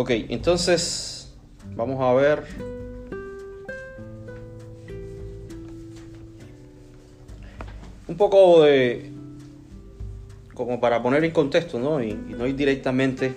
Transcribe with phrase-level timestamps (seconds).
[0.00, 1.30] Ok, entonces
[1.76, 2.44] vamos a ver.
[8.08, 9.12] Un poco de.
[10.54, 12.02] como para poner en contexto, ¿no?
[12.02, 13.34] Y, no ir directamente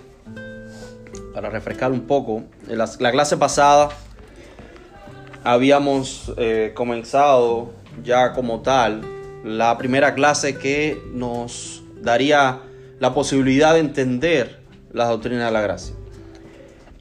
[1.34, 2.44] para refrescar un poco.
[2.66, 3.90] En la, la clase pasada
[5.42, 9.02] habíamos eh, comenzado ya como tal
[9.44, 12.60] la primera clase que nos daría
[13.00, 14.60] la posibilidad de entender
[14.94, 15.94] la doctrina de la gracia.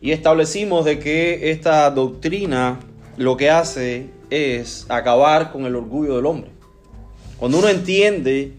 [0.04, 2.78] Y establecimos de que esta doctrina
[3.16, 6.52] lo que hace es acabar con el orgullo del hombre.
[7.38, 8.52] Cuando uno entiende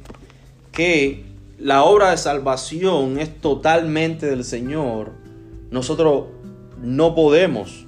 [0.73, 1.27] que
[1.59, 5.13] la obra de salvación es totalmente del Señor,
[5.71, 6.29] nosotros
[6.81, 7.85] no podemos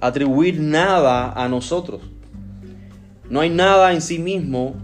[0.00, 2.00] atribuir nada a nosotros.
[3.28, 4.76] No hay nada en sí mismo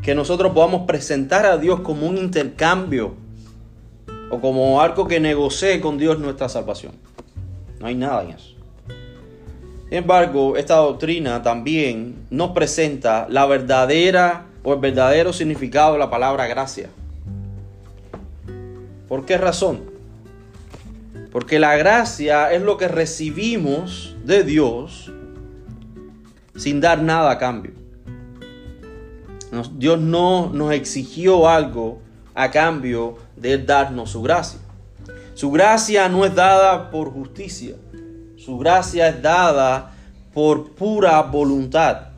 [0.00, 3.25] que nosotros podamos presentar a Dios como un intercambio
[4.30, 6.92] o como algo que negocie con Dios nuestra salvación.
[7.80, 8.54] No hay nada en eso.
[9.88, 16.10] Sin embargo, esta doctrina también nos presenta la verdadera o el verdadero significado de la
[16.10, 16.88] palabra gracia.
[19.08, 19.82] ¿Por qué razón?
[21.30, 25.12] Porque la gracia es lo que recibimos de Dios
[26.56, 27.72] sin dar nada a cambio.
[29.76, 32.00] Dios no nos exigió algo
[32.36, 34.60] a cambio de darnos su gracia.
[35.34, 37.74] Su gracia no es dada por justicia.
[38.36, 39.94] Su gracia es dada
[40.32, 42.08] por pura voluntad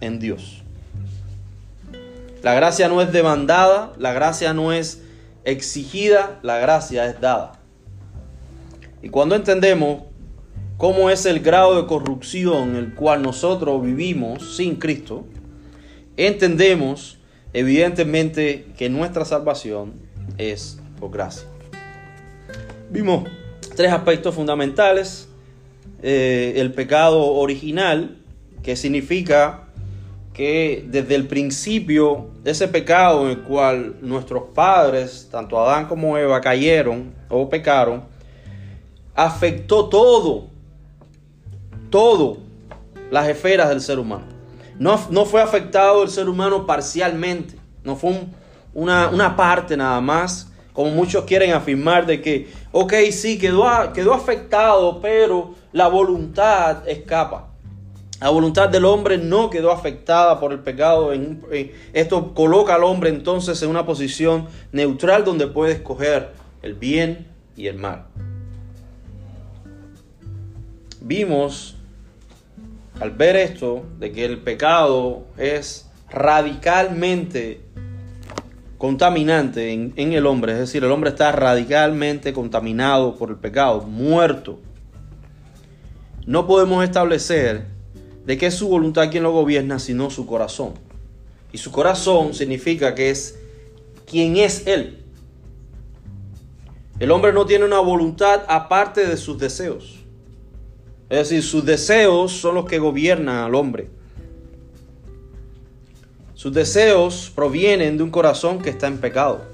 [0.00, 0.62] en Dios.
[2.42, 5.02] La gracia no es demandada, la gracia no es
[5.44, 7.52] exigida, la gracia es dada.
[9.02, 10.02] Y cuando entendemos
[10.76, 15.24] cómo es el grado de corrupción en el cual nosotros vivimos sin Cristo,
[16.18, 17.18] entendemos
[17.54, 19.94] evidentemente que nuestra salvación
[20.36, 21.48] es por gracia.
[22.90, 23.28] Vimos
[23.74, 25.28] tres aspectos fundamentales.
[26.02, 28.18] Eh, el pecado original,
[28.62, 29.68] que significa
[30.34, 36.40] que desde el principio ese pecado en el cual nuestros padres, tanto Adán como Eva,
[36.40, 38.04] cayeron o pecaron,
[39.14, 40.48] afectó todo,
[41.88, 42.38] todo
[43.10, 44.33] las esferas del ser humano.
[44.78, 48.26] No, no fue afectado el ser humano parcialmente, no fue
[48.72, 54.12] una, una, parte nada más, como muchos quieren afirmar de que, ok, sí, quedó, quedó
[54.14, 57.54] afectado, pero la voluntad escapa.
[58.20, 61.12] La voluntad del hombre no quedó afectada por el pecado.
[61.92, 66.32] Esto coloca al hombre entonces en una posición neutral donde puede escoger
[66.62, 67.26] el bien
[67.56, 68.06] y el mal.
[71.00, 71.76] Vimos
[73.00, 77.60] al ver esto de que el pecado es radicalmente
[78.78, 84.58] contaminante en, el hombre, es decir, el hombre está radicalmente contaminado por el pecado, muerto.
[86.26, 87.66] No podemos establecer
[88.26, 90.74] de que es su voluntad quien lo gobierna, sino su corazón.
[91.52, 93.38] Y su corazón significa que es
[94.06, 95.04] quien es Él.
[96.98, 99.93] El hombre no tiene una voluntad aparte de sus deseos.
[101.14, 103.86] Es decir, sus deseos son los que gobiernan al hombre.
[106.34, 109.44] Sus deseos provienen de un corazón que está en pecado.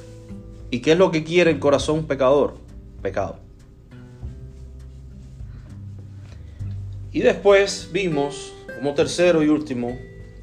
[0.71, 2.55] ¿Y qué es lo que quiere el corazón pecador?
[3.03, 3.37] Pecado.
[7.13, 9.99] Y después vimos, como tercero y último,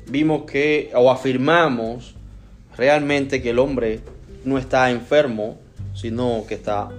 [0.08, 2.14] vimos que, o afirmamos
[2.78, 4.02] realmente que el hombre
[4.46, 5.58] no está enfermo,
[5.96, 6.90] sino que está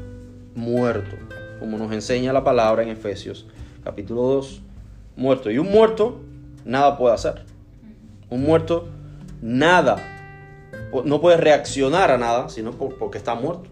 [0.57, 1.15] muerto,
[1.61, 3.47] como nos enseña la palabra en Efesios
[3.89, 4.61] capítulo 2,
[5.17, 5.51] muerto.
[5.51, 6.21] Y un muerto
[6.67, 7.47] nada puede hacer.
[8.29, 8.87] Un muerto
[9.41, 9.97] nada,
[11.07, 13.71] no puede reaccionar a nada, sino porque está muerto.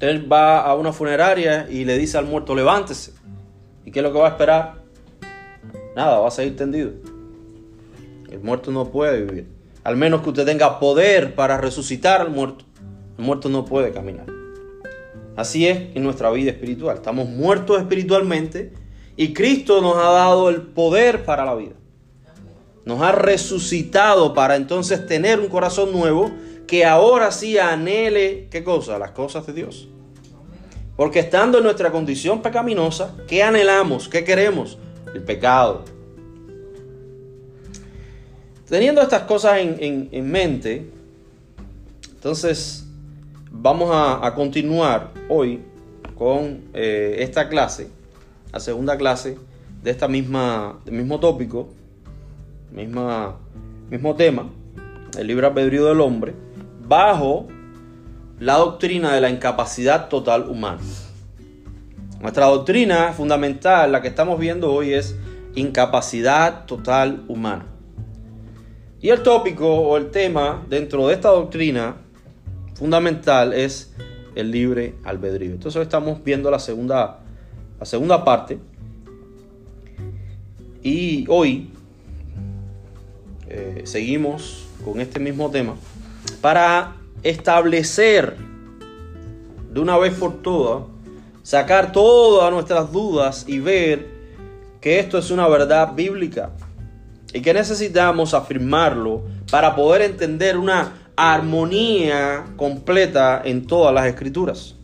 [0.00, 3.12] Él va a una funeraria y le dice al muerto, levántese.
[3.84, 4.74] ¿Y qué es lo que va a esperar?
[5.94, 6.90] Nada, va a seguir tendido.
[8.28, 9.46] El muerto no puede vivir.
[9.84, 12.64] Al menos que usted tenga poder para resucitar al muerto.
[13.16, 14.26] El muerto no puede caminar.
[15.36, 16.96] Así es en nuestra vida espiritual.
[16.96, 18.72] Estamos muertos espiritualmente
[19.16, 21.74] y Cristo nos ha dado el poder para la vida.
[22.84, 26.30] Nos ha resucitado para entonces tener un corazón nuevo
[26.66, 28.98] que ahora sí anhele, ¿qué cosa?
[28.98, 29.88] Las cosas de Dios.
[30.96, 34.08] Porque estando en nuestra condición pecaminosa, ¿qué anhelamos?
[34.08, 34.78] ¿Qué queremos?
[35.14, 35.84] El pecado.
[38.68, 40.90] Teniendo estas cosas en, en, mente,
[42.14, 42.84] entonces
[43.50, 45.60] vamos a, continuar hoy
[46.16, 47.95] con eh, esta clase
[48.52, 49.38] la segunda clase
[49.82, 51.68] de esta misma, mismo tópico,
[52.72, 53.36] misma,
[53.90, 54.50] mismo tema,
[55.18, 56.34] el libre albedrío del hombre,
[56.86, 57.46] bajo
[58.38, 60.80] la doctrina de la incapacidad total humana.
[62.20, 65.16] Nuestra doctrina fundamental, la que estamos viendo hoy, es
[65.54, 67.66] incapacidad total humana.
[69.00, 71.96] Y el tópico o el tema dentro de esta doctrina
[72.74, 73.94] fundamental es
[74.34, 75.52] el libre albedrío.
[75.52, 77.20] Entonces estamos viendo la segunda,
[77.78, 78.58] la segunda parte.
[80.82, 81.70] Y hoy
[83.48, 85.74] eh, seguimos con este mismo tema
[86.40, 88.36] para establecer
[89.72, 90.84] de una vez por todas,
[91.42, 94.06] sacar todas nuestras dudas y ver
[94.80, 96.52] que esto es una verdad bíblica
[97.32, 104.76] y que necesitamos afirmarlo para poder entender una armonía completa en todas las escrituras.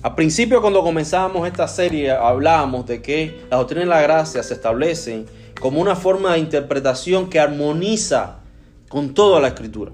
[0.00, 4.54] Al principio cuando comenzábamos esta serie hablábamos de que la doctrina de la gracia se
[4.54, 5.24] establece
[5.60, 8.38] como una forma de interpretación que armoniza
[8.88, 9.90] con toda la escritura.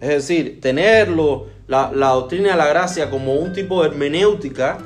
[0.00, 4.78] Es decir, tenerlo, la, doctrina de la gracia como un tipo de hermenéutica,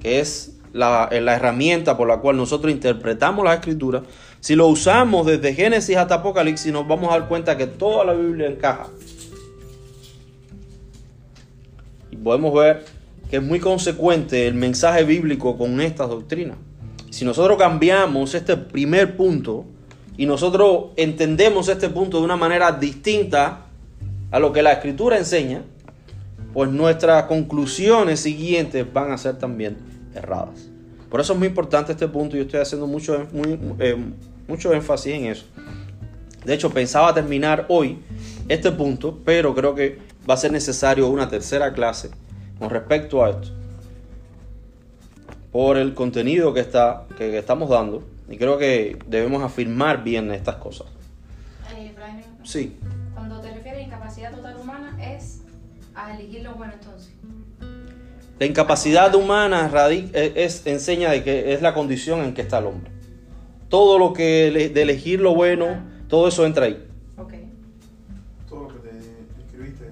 [0.00, 4.02] que es la, la herramienta por la cual nosotros interpretamos la escritura,
[4.40, 8.12] si lo usamos desde Génesis hasta Apocalipsis, nos vamos a dar cuenta que toda la
[8.12, 8.88] Biblia encaja.
[12.10, 12.99] Y podemos ver
[13.30, 16.56] que es muy consecuente el mensaje bíblico con estas doctrinas.
[17.10, 19.66] Si nosotros cambiamos este primer punto
[20.16, 23.66] y nosotros entendemos este punto de una manera distinta
[24.32, 25.62] a lo que la escritura enseña,
[26.52, 29.76] pues nuestras conclusiones siguientes van a ser también
[30.12, 30.68] erradas.
[31.08, 33.28] Por eso es muy importante este punto y yo estoy haciendo mucho,
[33.78, 33.96] eh,
[34.48, 35.44] mucho énfasis en eso.
[36.44, 38.00] De hecho, pensaba terminar hoy
[38.48, 39.98] este punto, pero creo que
[40.28, 42.10] va a ser necesario una tercera clase
[42.60, 43.48] con respecto a esto.
[45.50, 48.04] Por el contenido que, está, que, estamos dando.
[48.28, 50.86] Y creo que debemos afirmar bien estas cosas.
[51.74, 51.92] Eh,
[52.44, 52.76] sí.
[53.14, 55.40] Cuando te refieres a incapacidad total humana, es
[55.96, 57.12] a elegir lo bueno entonces.
[58.38, 62.66] La incapacidad humana eh, es, enseña de que es la condición en que está el
[62.66, 62.92] hombre.
[63.68, 66.86] Todo lo que de elegir lo bueno, todo eso entra ahí.
[68.48, 68.98] Todo lo que te
[69.44, 69.90] escribiste.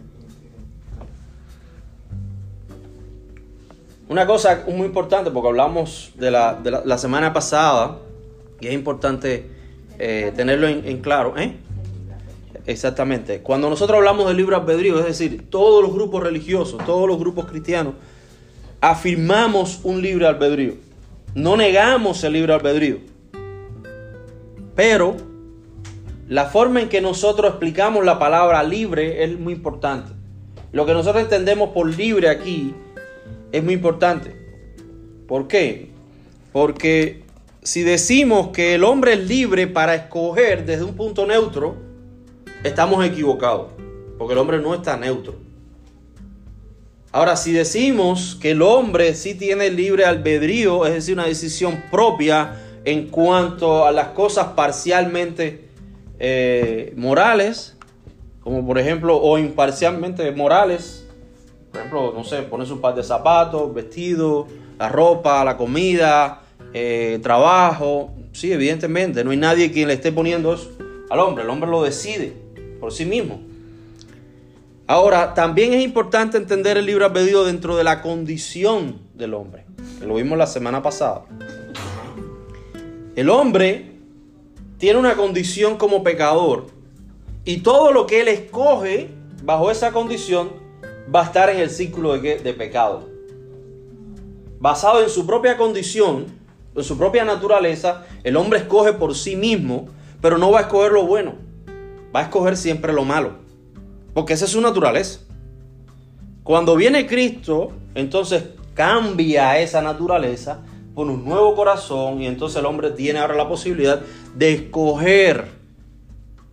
[4.08, 7.98] Una cosa muy importante, porque hablamos de la, la, semana pasada,
[8.58, 9.50] y es importante
[9.98, 11.34] eh, tenerlo en, claro.
[11.36, 11.56] ¿eh?
[12.66, 13.40] Exactamente.
[13.40, 17.46] Cuando nosotros hablamos del libro albedrío, es decir, todos los grupos religiosos, todos los grupos
[17.46, 17.94] cristianos,
[18.80, 20.74] afirmamos un libre albedrío.
[21.34, 23.00] No negamos el libre albedrío.
[24.74, 25.16] Pero
[26.28, 30.12] la forma en que nosotros explicamos la palabra libre es muy importante.
[30.72, 32.74] Lo que nosotros entendemos por libre aquí
[33.52, 34.34] es muy importante.
[35.26, 35.90] ¿Por qué?
[36.52, 37.22] Porque
[37.62, 41.76] si decimos que el hombre es libre para escoger desde un punto neutro,
[42.64, 43.72] estamos equivocados.
[44.18, 45.36] Porque el hombre no está neutro.
[47.10, 52.60] Ahora, si decimos que el hombre sí tiene libre albedrío, es decir, una decisión propia
[52.84, 55.68] en cuanto a las cosas parcialmente
[56.18, 57.76] eh, morales,
[58.40, 61.07] como por ejemplo, o imparcialmente morales,
[61.70, 64.46] por ejemplo, no sé, poner un par de zapatos, vestido,
[64.78, 66.42] la ropa, la comida,
[66.72, 70.70] eh, trabajo, sí, evidentemente, no hay nadie quien le esté poniendo eso
[71.10, 72.34] al hombre, el hombre lo decide
[72.80, 73.40] por sí mismo.
[74.86, 79.64] Ahora, también es importante entender el libro albedrío dentro de la condición del hombre,
[79.98, 81.24] que lo vimos la semana pasada.
[83.16, 83.96] El hombre
[84.78, 86.66] tiene una condición como pecador
[87.44, 89.08] y todo lo que él escoge
[89.42, 90.50] bajo esa condición
[91.14, 93.08] va a estar en el círculo de, de pecado.
[94.60, 96.26] Basado en su propia condición,
[96.74, 99.88] en su propia naturaleza, el hombre escoge por sí mismo,
[100.20, 101.34] pero no va a escoger lo bueno,
[102.14, 103.32] va a escoger siempre lo malo.
[104.14, 105.20] Porque esa es su naturaleza.
[106.42, 110.60] Cuando viene Cristo, entonces cambia esa naturaleza,
[110.94, 114.00] pone un nuevo corazón y entonces el hombre tiene ahora la posibilidad
[114.34, 115.48] de escoger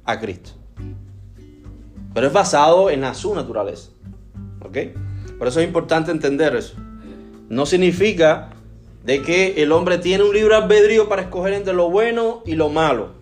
[0.04, 0.52] a Cristo.
[2.14, 3.95] Pero es basado en su naturaleza.
[4.66, 4.78] ¿Ok?
[5.38, 6.76] Por eso es importante entender eso.
[7.50, 8.52] No significa
[9.04, 12.70] de que el hombre tiene un libre albedrío para escoger entre lo bueno y lo
[12.70, 13.14] malo.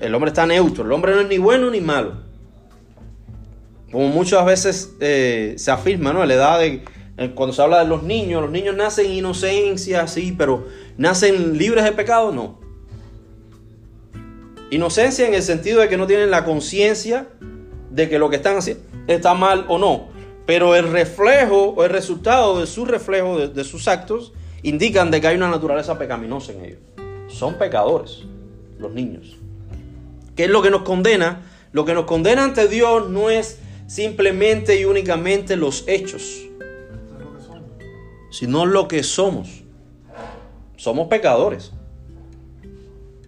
[0.00, 0.84] El hombre está neutro.
[0.84, 2.32] El hombre no es ni bueno ni malo
[3.92, 6.24] como muchas veces eh, se afirma, ¿no?
[6.24, 6.82] La edad de,
[7.18, 11.58] eh, cuando se habla de los niños, los niños nacen en inocencia, sí, pero nacen
[11.58, 12.58] libres de pecado, no.
[14.70, 17.28] Inocencia en el sentido de que no tienen la conciencia
[17.90, 20.08] de que lo que están haciendo está mal o no.
[20.46, 24.32] Pero el reflejo o el resultado de su reflejo, de, sus actos,
[24.62, 26.80] indican de que hay una naturaleza pecaminosa en ellos.
[27.28, 28.24] Son pecadores,
[28.78, 29.36] los niños.
[30.36, 31.42] ¿Qué es lo que nos condena?
[31.72, 36.40] Lo que nos condena ante Dios no es simplemente y únicamente los hechos.
[38.30, 39.62] sino lo que somos.
[40.76, 41.72] Somos pecadores.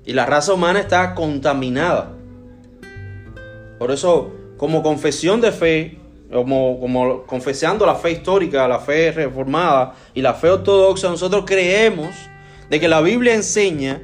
[0.06, 2.14] Y la raza humana está contaminada.
[3.78, 5.98] Por eso, como confesión de fe,
[6.32, 12.14] como, confesando la fe histórica, la fe reformada y la fe ortodoxa, nosotros creemos
[12.70, 14.00] de que la Biblia enseña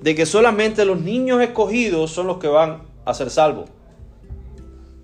[0.00, 3.68] de que solamente los niños escogidos son los que van a ser salvos.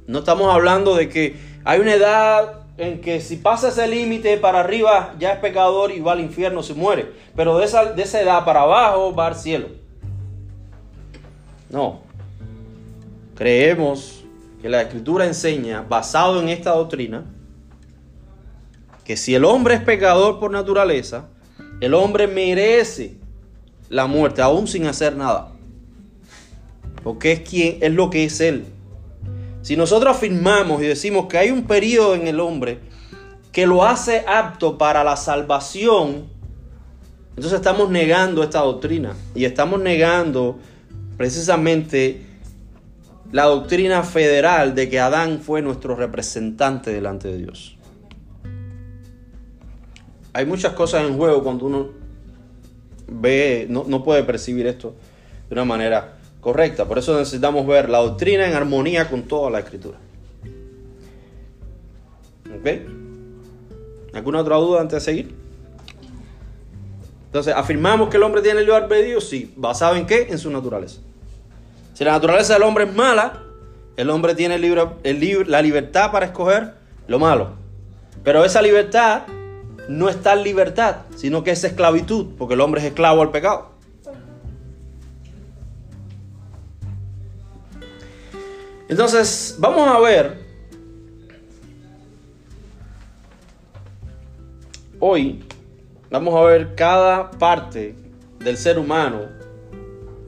[0.06, 4.60] No estamos hablando de que hay una edad en que si pasa ese límite para
[4.60, 7.12] arriba ya es pecador y va al infierno, se muere.
[7.36, 9.68] Pero de esa, de esa edad para abajo va al cielo.
[11.70, 12.00] No.
[13.34, 14.21] Creemos
[14.62, 17.24] que la escritura enseña, basado en esta doctrina,
[19.04, 21.28] que si el hombre es pecador por naturaleza,
[21.80, 23.16] el hombre merece
[23.88, 25.52] la muerte, aún sin hacer nada.
[27.02, 28.64] Porque es quien es lo que es él.
[29.62, 32.78] Si nosotros afirmamos y decimos que hay un periodo en el hombre
[33.50, 36.28] que lo hace apto para la salvación,
[37.30, 40.58] entonces estamos negando esta doctrina y estamos negando
[41.16, 42.31] precisamente
[43.32, 47.76] la doctrina federal de que Adán fue nuestro representante delante de Dios.
[50.34, 51.88] Hay muchas cosas en juego cuando uno
[53.08, 54.94] ve, no, no puede percibir esto
[55.48, 56.86] de una manera correcta.
[56.86, 59.98] Por eso necesitamos ver la doctrina en armonía con toda la escritura.
[62.54, 62.68] ¿Ok?
[64.14, 65.34] ¿Alguna otra duda antes de seguir?
[67.26, 69.22] Entonces, ¿afirmamos que el hombre tiene el libre albedrío?
[69.22, 69.54] Sí.
[69.56, 70.26] ¿Basado en qué?
[70.28, 71.00] En su naturaleza.
[72.02, 73.44] Si la naturaleza del hombre es mala,
[73.96, 76.74] el hombre tiene la libertad para escoger
[77.06, 77.50] lo malo.
[78.24, 79.22] Pero esa libertad
[79.88, 83.70] no es tal libertad, sino que es esclavitud, porque el hombre es esclavo al pecado.
[88.88, 90.40] Entonces, vamos a ver
[94.98, 95.44] hoy,
[96.10, 97.94] vamos a ver cada parte
[98.40, 99.41] del ser humano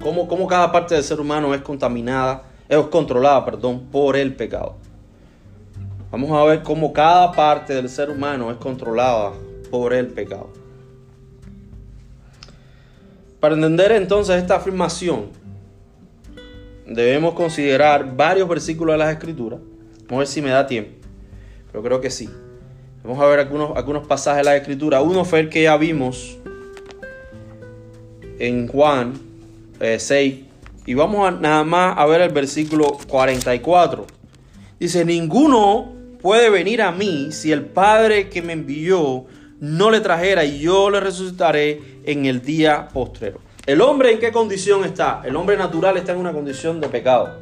[0.04, 4.76] cómo, cada parte del ser humano es contaminada, es controlada, perdón, por el pecado.
[6.11, 9.32] Vamos a ver cómo cada parte del ser humano es controlada
[9.70, 10.50] por el pecado.
[13.40, 15.30] Para entender entonces esta afirmación,
[16.87, 19.61] debemos considerar varios versículos de las Escrituras.
[20.02, 20.92] Vamos a ver si me da tiempo,
[21.73, 22.28] pero creo que sí.
[23.02, 25.00] Vamos a ver algunos, algunos pasajes de la Escritura.
[25.00, 26.38] Uno fue el que ya vimos
[28.38, 29.33] en Juan
[29.78, 30.11] 6.
[30.11, 30.45] Eh,
[30.87, 34.07] y vamos a, nada más a ver el versículo 44.
[34.78, 39.25] Dice, ninguno puede venir a mí si el Padre que me envió
[39.61, 43.40] no le trajera y yo le resucitaré en el día postrero.
[43.66, 45.23] ¿El hombre en qué condición está?
[45.25, 47.38] El hombre natural está en una condición de pecado.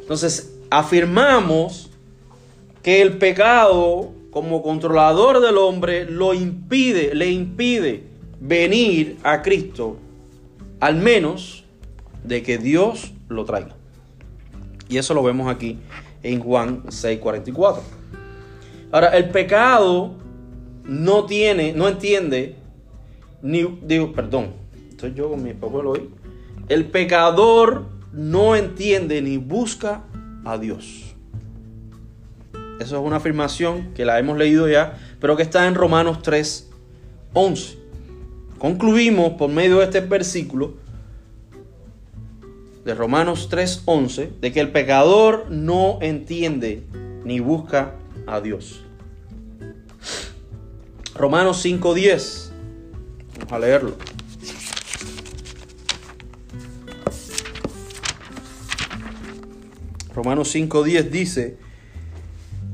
[0.00, 1.90] Entonces, afirmamos
[2.82, 8.02] que el pecado como controlador del hombre lo impide, le impide
[8.40, 9.98] venir a Cristo
[10.82, 11.62] al menos
[12.24, 13.76] de que Dios lo traiga.
[14.88, 15.78] Y eso lo vemos aquí
[16.24, 17.82] en Juan 6:44.
[18.90, 20.16] Ahora, el pecado
[20.84, 22.56] no tiene, no entiende,
[23.42, 24.54] ni, digo, perdón,
[24.90, 26.10] estoy yo con mi espejuelo hoy.
[26.68, 30.02] El pecador no entiende ni busca
[30.44, 31.14] a Dios.
[32.80, 36.70] Eso es una afirmación que la hemos leído ya, pero que está en Romanos 3,
[37.34, 37.81] 11
[38.62, 40.74] concluimos por medio de este versículo
[42.84, 46.84] de Romanos 3:11 de que el pecador no entiende
[47.24, 48.84] ni busca a Dios.
[51.12, 52.52] Romanos 5:10.
[53.34, 53.96] Vamos a leerlo.
[60.14, 61.58] Romanos 5:10 dice,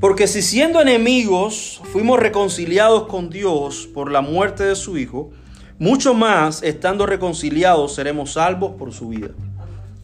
[0.00, 5.32] porque si siendo enemigos fuimos reconciliados con Dios por la muerte de su Hijo,
[5.78, 9.30] mucho más, estando reconciliados, seremos salvos por su vida.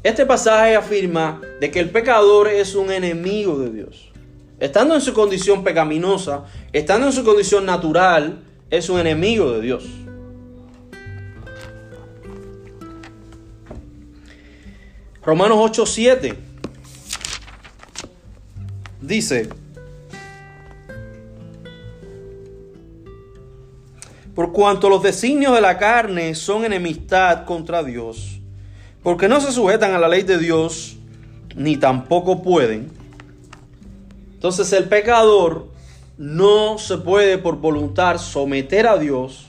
[0.02, 4.10] Este pasaje afirma de que el pecador es un enemigo de Dios.
[4.60, 9.84] Estando en su condición pecaminosa, estando en su condición natural, es un enemigo de Dios.
[15.24, 16.36] Romanos 8:7
[19.00, 19.48] dice,
[24.34, 28.40] por cuanto los designios de la carne son enemistad contra Dios,
[29.02, 30.96] porque no se sujetan a la ley de Dios,
[31.54, 32.90] ni tampoco pueden.
[34.34, 35.68] Entonces el pecador
[36.18, 39.46] no se puede por voluntad someter a Dios,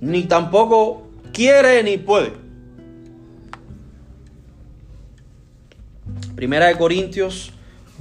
[0.00, 2.32] ni tampoco quiere ni puede.
[6.34, 7.52] Primera de Corintios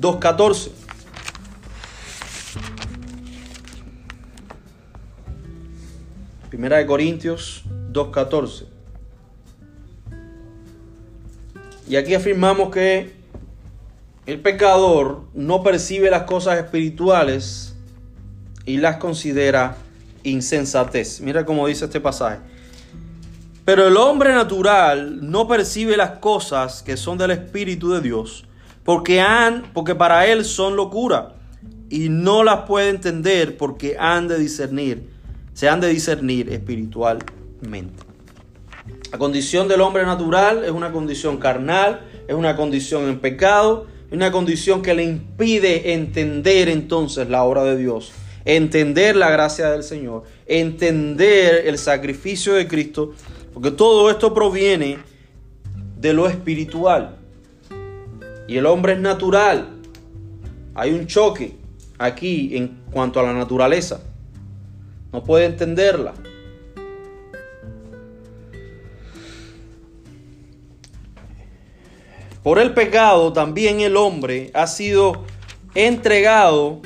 [0.01, 0.84] 2.14.
[6.55, 8.63] Primera de Corintios 2.14.
[11.89, 13.11] Y aquí afirmamos que
[14.25, 17.75] el pecador no percibe las cosas espirituales
[18.65, 19.75] y las considera
[20.23, 21.19] insensatez.
[21.19, 22.39] Mira cómo dice este pasaje.
[23.65, 28.45] Pero el hombre natural no percibe las cosas que son del Espíritu de Dios,
[28.85, 31.33] porque, han, porque para él son locura,
[31.89, 35.14] y no las puede entender porque han de discernir,
[35.55, 38.03] se han de discernir espiritualmente.
[39.11, 44.13] La condición del hombre natural es una condición carnal, es una condición en pecado, es
[44.13, 48.11] una condición que le impide entender entonces la obra de Dios,
[48.43, 53.13] entender la gracia del Señor, entender el sacrificio de Cristo,
[53.53, 54.99] porque todo esto proviene
[55.97, 57.15] de lo espiritual.
[58.49, 59.69] Y el hombre es natural.
[60.73, 61.55] Hay un choque
[61.97, 64.01] aquí en cuanto a la naturaleza.
[65.15, 66.13] No puede entenderla.
[72.43, 75.23] Por el pecado también el hombre ha sido
[75.73, 76.81] entregado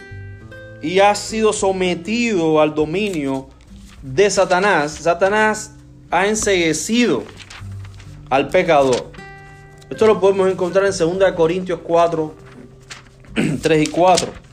[0.84, 3.50] y ha sido sometido al dominio
[4.04, 4.92] de Satanás.
[4.92, 5.74] Satanás
[6.12, 7.24] ha enseguecido
[8.30, 9.12] al pecador.
[9.90, 12.36] Esto lo podemos encontrar en 2 Corintios 4,
[13.60, 14.49] 3 y 4.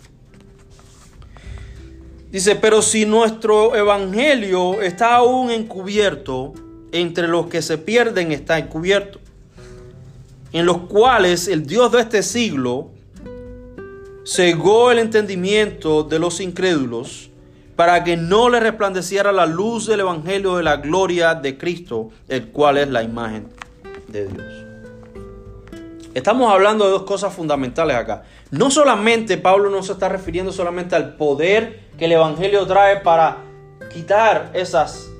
[2.30, 6.52] Dice, pero si nuestro evangelio está aún encubierto,
[6.92, 9.20] entre los que se pierden está encubierto
[10.52, 12.88] en los cuales el Dios de este siglo
[14.24, 17.30] cegó el entendimiento de los incrédulos
[17.76, 22.46] para que no le resplandeciera la luz del Evangelio de la gloria de Cristo, el
[22.46, 23.48] cual es la imagen
[24.08, 24.65] de Dios.
[26.16, 28.22] Estamos hablando de dos cosas fundamentales acá.
[28.50, 33.44] No solamente Pablo no se está refiriendo solamente al poder que el Evangelio trae para
[33.92, 35.10] quitar esas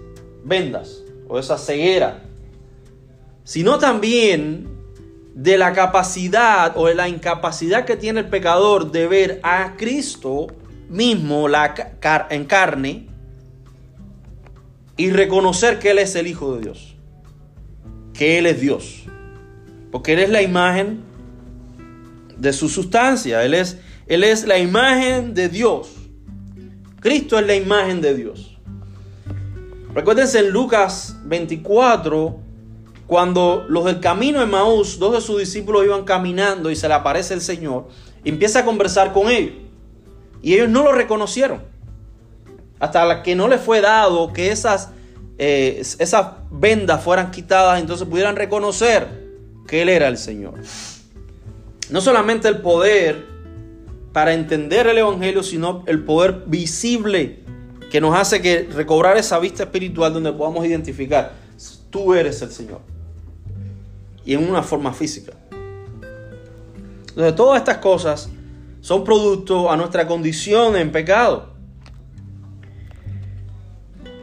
[0.42, 2.23] vendas o esa ceguera,
[3.44, 4.71] sino también
[5.35, 10.47] de la capacidad o de la incapacidad que tiene el pecador de ver a Cristo
[10.88, 11.47] mismo
[12.31, 13.07] en carne
[14.97, 16.97] y reconocer que Él es el Hijo de Dios,
[18.14, 19.07] que Él es Dios,
[19.90, 21.01] porque Él es la imagen
[22.37, 25.90] de su sustancia, Él es, Él es la imagen de Dios,
[27.01, 28.59] Cristo es la imagen de Dios.
[29.94, 32.38] Recuérdense en Lucas 24,
[33.07, 36.94] cuando los del camino de Maús, dos de sus discípulos iban caminando y se le
[36.94, 37.88] aparece el Señor,
[38.25, 39.55] empieza a conversar con ellos.
[40.42, 41.62] Y ellos no lo reconocieron.
[42.79, 44.90] Hasta que no les fue dado que esas,
[45.38, 49.26] eh, esas vendas fueran quitadas, entonces pudieran reconocer
[49.66, 50.55] que Él era el Señor.
[51.90, 53.24] No solamente el poder
[54.12, 57.40] para entender el Evangelio, sino el poder visible
[57.90, 61.33] que nos hace que recobrar esa vista espiritual donde podamos identificar,
[61.90, 62.81] tú eres el Señor
[64.24, 65.33] y en una forma física.
[67.09, 68.29] Entonces, todas estas cosas
[68.81, 71.55] son producto a nuestra condición en pecado.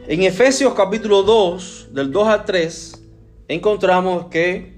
[0.06, 3.02] En Efesios capítulo 2, del 2 al 3,
[3.48, 4.73] encontramos que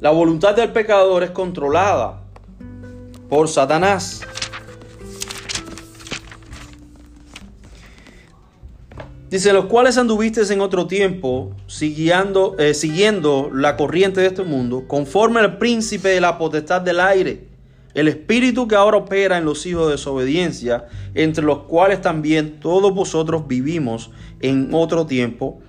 [0.00, 2.22] la voluntad del pecador es controlada
[3.28, 4.22] por Satanás.
[9.28, 14.84] Dice, los cuales anduviste en otro tiempo, siguiendo, eh, siguiendo la corriente de este mundo,
[14.88, 17.46] conforme al príncipe de la potestad del aire,
[17.94, 22.92] el espíritu que ahora opera en los hijos de desobediencia, entre los cuales también todos
[22.92, 24.10] vosotros vivimos
[24.40, 25.60] en otro tiempo,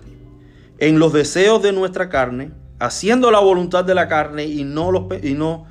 [0.80, 5.04] en los deseos de nuestra carne, haciendo la voluntad de la carne y no los,
[5.24, 5.67] y no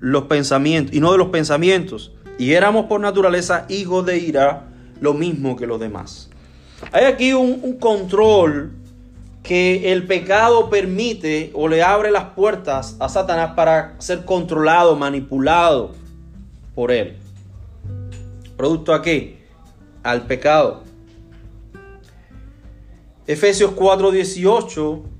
[0.00, 4.64] los pensamientos, y no de los pensamientos, y éramos por naturaleza hijos de ira,
[5.00, 6.30] lo mismo que los demás.
[6.90, 8.72] Hay aquí un, control
[9.42, 15.92] que el pecado permite o le abre las puertas a Satanás para ser controlado, manipulado
[16.74, 17.16] por él.
[18.56, 19.44] ¿Producto a qué?
[20.02, 20.82] Al pecado.
[23.26, 25.13] Efesios 4:18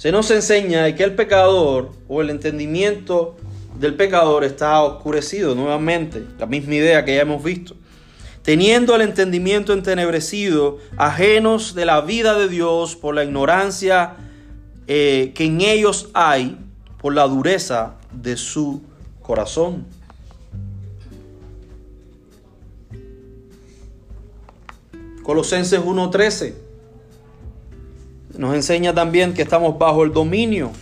[0.00, 3.36] se nos enseña que el pecador o el entendimiento
[3.78, 7.76] del pecador está oscurecido nuevamente, la misma idea que ya hemos visto
[8.42, 14.14] teniendo el entendimiento entenebrecido, ajenos de la vida de Dios por la ignorancia
[14.86, 16.56] eh, que en ellos hay,
[16.98, 18.80] por la dureza de su
[19.20, 19.84] corazón.
[25.22, 26.69] Colosenses 1:13
[28.36, 30.72] nos enseña también que estamos bajo el dominio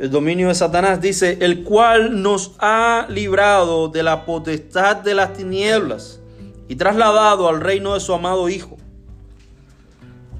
[0.00, 5.34] el dominio de Satanás, dice, el cual nos ha librado de la potestad de las
[5.34, 6.20] tinieblas
[6.68, 8.78] y trasladado al reino de su amado Hijo.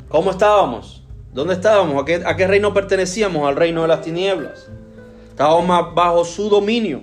[0.08, 1.04] ¿Cómo estábamos?
[1.34, 2.02] ¿Dónde estábamos?
[2.02, 3.46] ¿A qué, reino pertenecíamos?
[3.46, 4.66] Al reino de las tinieblas.
[5.28, 7.02] Estábamos bajo su dominio.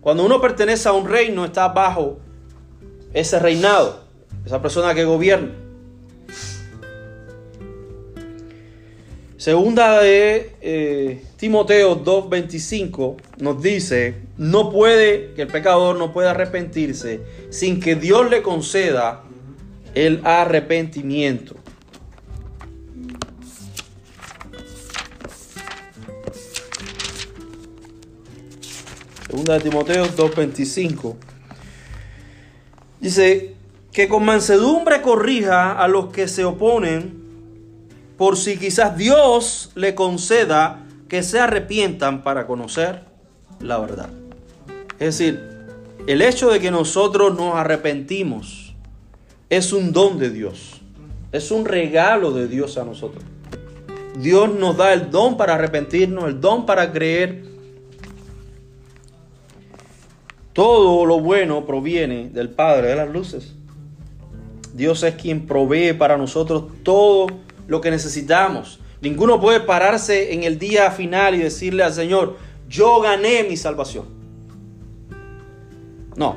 [0.00, 2.18] Cuando uno pertenece a un reino, está bajo
[3.12, 4.04] ese reinado,
[4.44, 5.52] esa persona que gobierna.
[9.36, 17.22] Segunda de eh, Timoteo 2.25 nos dice, no puede, que el pecador no puede arrepentirse
[17.48, 19.22] sin que Dios le conceda
[19.94, 21.56] el arrepentimiento.
[29.26, 31.29] Segunda de Timoteo 2.25
[33.00, 33.54] dice
[33.92, 37.20] que con mansedumbre corrija a los que se oponen
[38.16, 43.02] por si quizás Dios le conceda que se arrepientan para conocer
[43.60, 44.10] la verdad.
[44.98, 45.40] Es decir,
[46.06, 48.74] el hecho de que nosotros nos arrepentimos
[49.48, 50.80] es un don de Dios,
[51.32, 53.24] es un regalo de Dios a nosotros.
[54.18, 57.44] Dios nos da el don para arrepentirnos, el don para creer.
[60.60, 63.54] Todo lo bueno proviene del Padre de las Luces.
[64.74, 67.28] Dios es quien provee para nosotros todo
[67.66, 68.78] lo que necesitamos.
[69.00, 72.36] Ninguno puede pararse en el día final y decirle al Señor,
[72.68, 74.04] yo gané mi salvación.
[76.14, 76.36] No.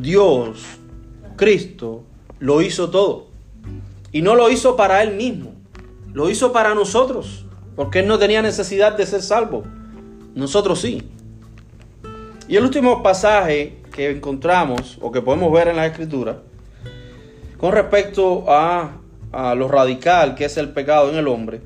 [0.00, 0.64] Dios,
[1.36, 2.04] Cristo,
[2.38, 3.26] lo hizo todo.
[4.10, 5.52] Y no lo hizo para Él mismo.
[6.14, 7.44] Lo hizo para nosotros.
[7.76, 9.64] Porque Él no tenía necesidad de ser salvo.
[10.34, 11.02] Nosotros sí.
[12.52, 16.42] Y el último pasaje que encontramos o que podemos ver en la escritura
[17.56, 18.98] con respecto a
[19.56, 21.62] lo radical que es el pecado en el hombre,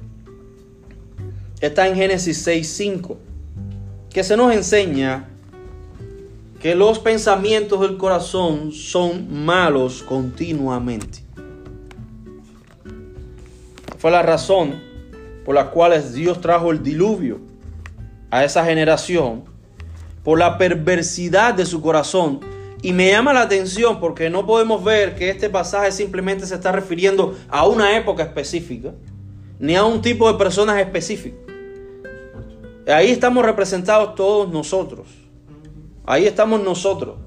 [1.61, 3.17] está en Génesis 6.5,
[4.11, 5.29] que se nos enseña
[6.61, 11.19] que los pensamientos del corazón son malos continuamente.
[13.99, 14.81] Fue la razón
[15.45, 17.41] por la cual Dios trajo el diluvio
[18.31, 19.56] a esa generación,
[20.27, 22.41] por la perversidad de su corazón
[22.83, 26.73] y me llama la atención porque no podemos ver que este pasaje simplemente se está
[26.73, 28.93] refiriendo a una época específica,
[29.61, 31.39] ni a un tipo de personas específicas.
[32.89, 35.07] Ahí estamos representados todos nosotros.
[36.05, 37.19] Ahí estamos nosotros.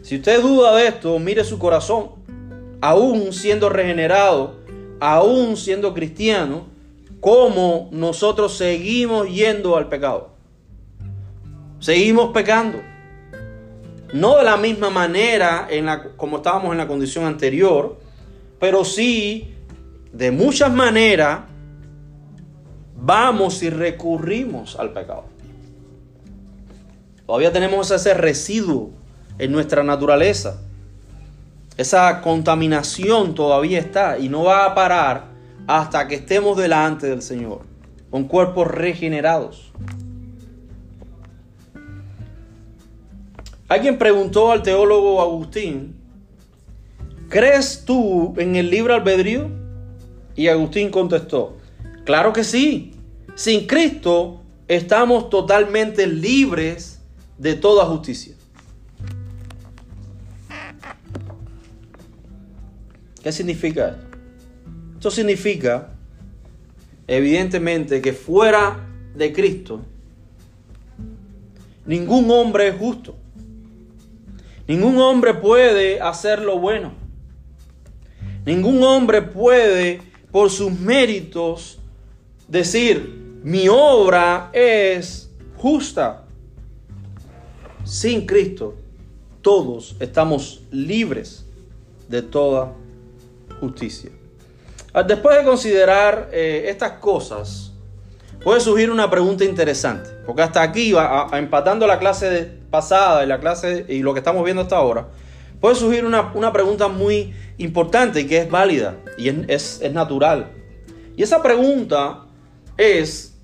[0.00, 2.12] Si usted duda de esto, mire su corazón.
[2.80, 4.54] Aún siendo regenerado,
[4.98, 6.68] aún siendo cristiano,
[7.20, 10.37] cómo nosotros seguimos yendo al pecado.
[11.80, 12.80] Seguimos pecando.
[14.12, 17.98] No de la misma manera en la, como estábamos en la condición anterior,
[18.58, 19.54] pero sí
[20.12, 21.40] de muchas maneras
[22.96, 25.24] vamos y recurrimos al pecado.
[27.26, 28.90] Todavía tenemos ese residuo
[29.38, 30.62] en nuestra naturaleza.
[31.76, 35.26] Esa contaminación todavía está y no va a parar
[35.66, 37.60] hasta que estemos delante del Señor,
[38.10, 39.70] con cuerpos regenerados.
[43.68, 45.94] Alguien preguntó al teólogo Agustín,
[47.28, 49.50] ¿crees tú en el libre albedrío?
[50.34, 51.58] Y Agustín contestó,
[52.04, 52.94] claro que sí.
[53.34, 57.00] Sin Cristo estamos totalmente libres
[57.36, 58.34] de toda justicia.
[63.22, 64.06] ¿Qué significa esto?
[64.94, 65.90] Esto significa,
[67.06, 69.82] evidentemente, que fuera de Cristo,
[71.84, 73.14] ningún hombre es justo.
[74.68, 76.92] Ningún hombre puede hacer lo bueno.
[78.44, 81.78] Ningún hombre puede, por sus méritos,
[82.46, 86.24] decir, mi obra es justa.
[87.84, 88.74] Sin Cristo,
[89.40, 91.46] todos estamos libres
[92.06, 92.74] de toda
[93.60, 94.10] justicia.
[94.92, 97.67] Ah, después de considerar eh, estas cosas,
[98.48, 103.40] puede surgir una pregunta interesante, porque hasta aquí, va empatando la clase pasada y la
[103.40, 105.08] clase y lo que estamos viendo hasta ahora,
[105.60, 110.50] puede surgir una, pregunta muy importante y que es válida y es, es natural.
[111.14, 112.24] Y esa pregunta
[112.78, 113.36] es,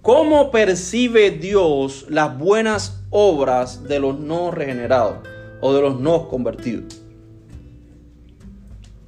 [0.00, 5.26] ¿cómo percibe Dios las buenas obras de los no regenerados
[5.60, 7.02] o de los no convertidos?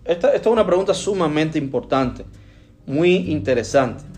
[0.04, 2.24] Esta, esta, es una pregunta sumamente importante,
[2.86, 4.13] muy interesante.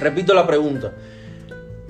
[0.00, 0.94] Repito la pregunta.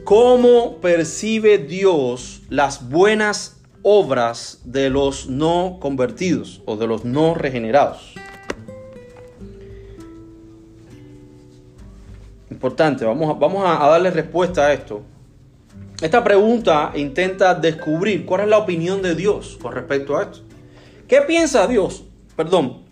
[0.03, 8.15] ¿Cómo percibe Dios las buenas obras de los no convertidos o de los no regenerados?
[12.51, 15.03] Importante, vamos a, vamos a darle respuesta a esto.
[16.03, 20.41] Esta pregunta intenta descubrir cuál es la opinión de Dios con respecto a esto.
[21.07, 22.03] ¿Qué piensa Dios,
[22.35, 22.83] perdón,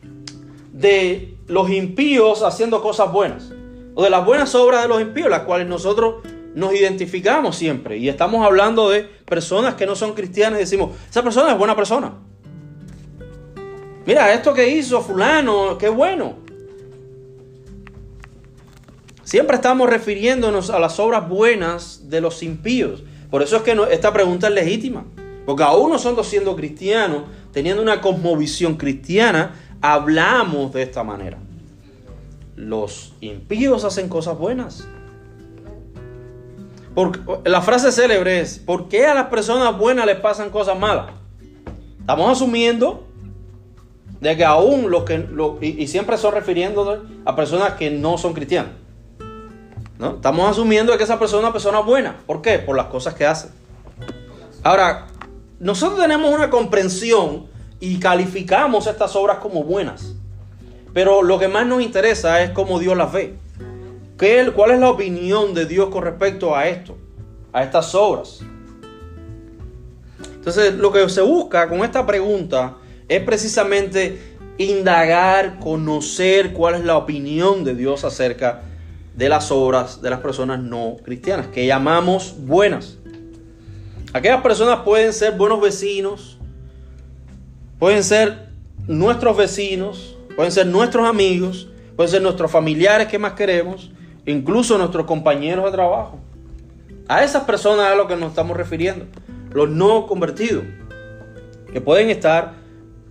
[0.73, 3.58] de los impíos haciendo cosas buenas?
[4.01, 6.23] O de las buenas obras de los impíos, las cuales nosotros
[6.55, 7.99] nos identificamos siempre.
[7.99, 11.75] Y estamos hablando de personas que no son cristianas y decimos, esa persona es buena
[11.75, 12.13] persona.
[14.07, 16.37] Mira, esto que hizo fulano, qué bueno.
[19.25, 23.03] Siempre estamos refiriéndonos a las obras buenas de los impíos.
[23.33, 25.07] Por eso es que esta pregunta es legítima.
[25.45, 31.39] Porque aún nosotros siendo cristianos, teniendo una cosmovisión cristiana, hablamos de esta manera.
[32.59, 34.85] Los impíos hacen cosas buenas.
[37.45, 41.13] La frase célebre es, ¿por qué a las personas buenas les pasan cosas malas?
[42.01, 43.05] Estamos asumiendo
[44.21, 45.25] de que aún los que,
[45.61, 48.73] y, siempre son refiriendo a personas que no son cristianas.
[50.01, 50.17] ¿no?
[50.17, 52.17] Estamos asumiendo que esa persona es una persona buena.
[52.27, 52.59] ¿Por qué?
[52.59, 53.51] Por las cosas que hace.
[54.65, 55.07] Ahora,
[55.61, 57.47] nosotros tenemos una comprensión
[57.79, 60.18] y calificamos estas obras como buenas.
[60.99, 63.37] Pero lo que más nos interesa es cómo Dios las ve.
[64.19, 66.99] ¿Qué, ¿Cuál es la opinión de Dios con respecto a esto?
[67.53, 68.41] A estas obras.
[70.35, 76.97] Entonces, lo que se busca con esta pregunta es precisamente indagar, conocer cuál es la
[76.97, 78.63] opinión de Dios acerca
[79.15, 82.99] de las obras de las personas no cristianas, que llamamos buenas.
[84.13, 86.39] Aquellas personas pueden ser buenos vecinos,
[87.79, 88.49] pueden ser
[88.89, 93.91] nuestros vecinos, pueden ser nuestros amigos, pueden ser nuestros familiares que más queremos,
[94.25, 96.21] incluso nuestros compañeros de trabajo.
[97.09, 99.07] A esas personas es a lo que nos estamos refiriendo,
[99.51, 100.63] los no convertidos,
[101.73, 102.55] que pueden estar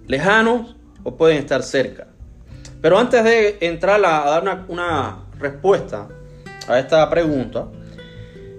[0.07, 2.07] lejanos o pueden estar cerca.
[2.81, 6.07] Pero antes de entrar a dar una, una respuesta
[6.65, 7.67] a esta pregunta,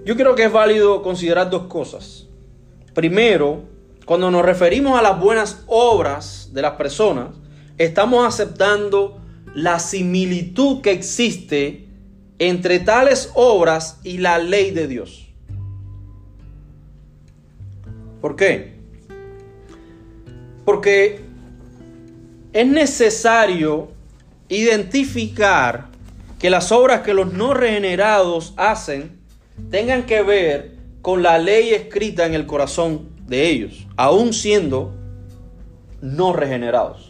[0.04, 2.26] yo creo que es válido considerar dos cosas.
[2.92, 3.62] Primero,
[4.04, 7.28] cuando nos referimos a las buenas obras de las personas,
[7.79, 9.21] estamos aceptando
[9.55, 11.88] la similitud que existe
[12.38, 15.29] entre tales obras y la ley de Dios.
[18.21, 18.75] ¿Por qué?
[20.64, 21.21] Porque
[22.53, 23.93] es necesario
[24.49, 25.88] identificar
[26.38, 29.19] que las obras que los no regenerados hacen
[29.71, 34.95] tengan que ver con la ley escrita en el corazón de ellos, aún siendo
[36.01, 37.08] no regenerados.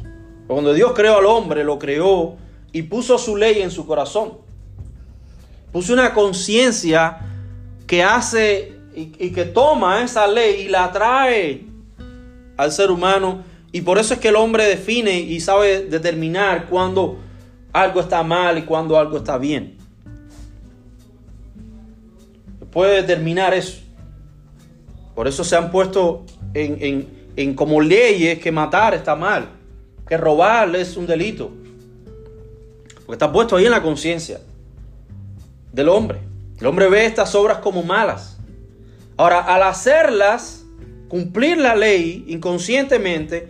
[0.48, 2.36] Cuando Dios creó al hombre, lo creó
[2.72, 4.38] y puso su ley en su corazón.
[5.70, 7.18] Puso una conciencia
[7.86, 11.66] que hace y, que toma esa ley y la trae
[12.56, 13.42] al ser humano.
[13.70, 17.18] Y por eso es que el hombre define y sabe determinar cuándo
[17.72, 19.76] algo está mal y cuando algo está bien.
[22.72, 23.80] Puede determinar eso.
[25.14, 29.48] Por eso se han puesto en, como leyes que matar está mal,
[30.08, 31.50] que robar es un delito.
[33.06, 34.40] Porque está puesto ahí en la conciencia
[35.72, 36.20] del hombre.
[36.58, 38.38] El hombre ve estas obras como malas.
[39.16, 40.64] Ahora, al hacerlas,
[41.08, 43.48] cumplir la ley inconscientemente,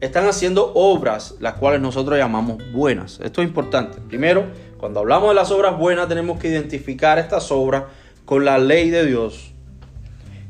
[0.00, 3.18] están haciendo obras las cuales nosotros llamamos buenas.
[3.22, 3.98] Esto es importante.
[4.08, 4.46] Primero,
[4.78, 7.84] cuando hablamos de las obras buenas tenemos que identificar estas obras
[8.24, 9.52] con la ley de Dios.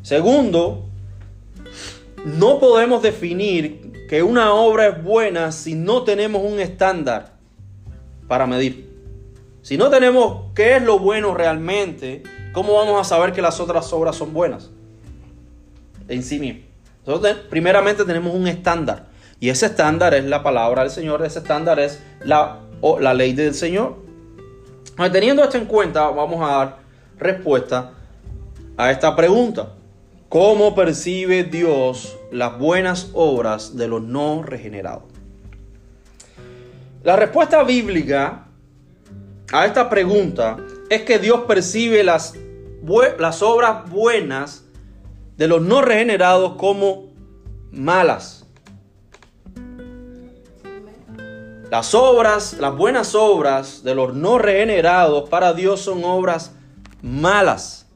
[0.03, 0.87] Segundo,
[2.25, 7.35] no podemos definir que una obra es buena si no tenemos un estándar
[8.29, 8.95] para medir.
[9.63, 13.93] Si no tenemos qué es lo bueno realmente, ¿cómo vamos a saber que las otras
[13.93, 14.71] obras son buenas?
[16.09, 16.63] En sí mismo.
[17.05, 19.07] Nosotros primeramente tenemos un estándar.
[19.41, 22.61] Y ese estándar es la palabra del Señor, ese estándar es la,
[23.01, 23.97] la ley del Señor.
[25.13, 26.79] Teniendo esto en cuenta, vamos a dar
[27.19, 27.93] respuesta
[28.77, 29.75] a esta pregunta.
[30.29, 35.05] ¿Cómo percibe Dios las buenas obras de los no regenerados?
[37.03, 38.47] La respuesta bíblica
[39.53, 40.57] a esta pregunta
[40.91, 42.35] es que Dios percibe las,
[43.19, 44.65] las obras buenas
[45.37, 47.05] de los no regenerados como
[47.71, 48.45] malas.
[51.71, 56.53] Las obras, las buenas obras de los no regenerados para Dios son obras
[57.03, 57.87] malas.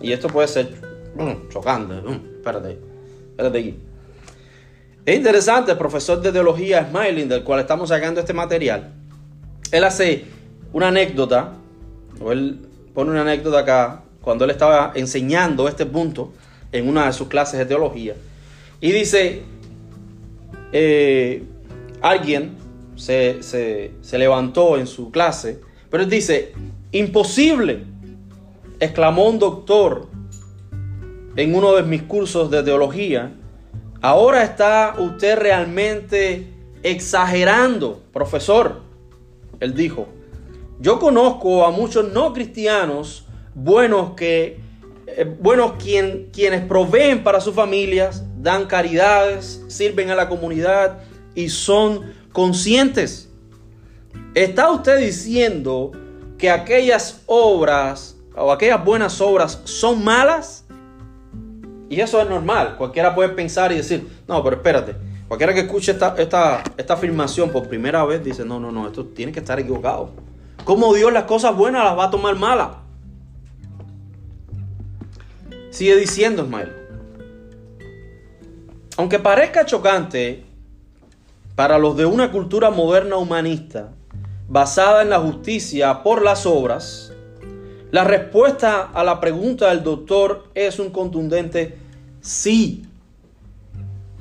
[0.00, 1.94] Y esto puede ser mm, chocante.
[1.94, 2.78] Mm, espérate,
[3.30, 3.78] espérate aquí.
[5.04, 8.92] Es interesante, el profesor de teología Smiling, del cual estamos sacando este material,
[9.72, 10.24] él hace
[10.72, 11.54] una anécdota,
[12.30, 12.60] él
[12.94, 16.32] pone una anécdota acá, cuando él estaba enseñando este punto
[16.70, 18.14] en una de sus clases de teología.
[18.80, 19.42] Y dice,
[20.72, 21.42] eh,
[22.00, 22.56] alguien
[22.96, 23.40] se,
[24.12, 26.52] levantó en su clase Pero él dice,
[26.92, 27.84] imposible,
[28.80, 30.08] exclamó un doctor
[31.36, 33.32] en uno de mis cursos de teología.
[34.00, 38.80] Ahora está usted realmente exagerando, profesor.
[39.60, 40.08] Él dijo,
[40.80, 44.60] yo conozco a muchos no cristianos buenos que
[45.06, 51.00] eh, buenos quien, quienes proveen para sus familias, dan caridades, sirven a la comunidad
[51.34, 53.28] y son conscientes.
[54.34, 55.92] ¿Está usted diciendo
[56.38, 60.61] que aquellas obras o aquellas buenas obras son malas?
[61.92, 62.76] Y eso es normal.
[62.78, 64.96] Cualquiera puede pensar y decir, no, pero espérate.
[65.28, 69.04] Cualquiera que escuche esta, esta, esta afirmación por primera vez dice, no, no, no, esto
[69.04, 70.08] tiene que estar equivocado.
[70.64, 72.68] ¿Cómo Dios las cosas buenas las va a tomar malas?
[75.68, 76.72] Sigue diciendo Ismael.
[78.96, 80.46] Aunque parezca chocante
[81.54, 83.90] para los de una cultura moderna humanista
[84.48, 87.12] basada en la justicia por las obras,
[87.90, 91.81] la respuesta a la pregunta del doctor es un contundente
[92.22, 92.84] sí.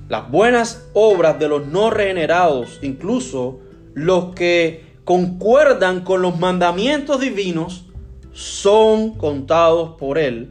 [0.10, 3.62] Las buenas obras de los no regenerados, incluso
[3.94, 7.86] los que concuerdan con los mandamientos divinos,
[8.34, 10.50] son contados por él